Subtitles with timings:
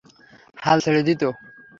[0.57, 1.21] হাল ছেড়ে দিত?